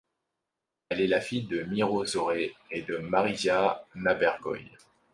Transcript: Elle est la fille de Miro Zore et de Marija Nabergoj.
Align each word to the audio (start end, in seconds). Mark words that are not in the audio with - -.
Elle 0.89 1.01
est 1.01 1.05
la 1.07 1.21
fille 1.21 1.43
de 1.43 1.61
Miro 1.61 2.03
Zore 2.07 2.31
et 2.31 2.55
de 2.87 2.97
Marija 2.97 3.85
Nabergoj. 3.93 4.65